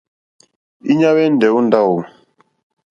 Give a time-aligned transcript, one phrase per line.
[0.91, 1.97] Íɲá hwɛ́ndɛ̀ ó ndáwò.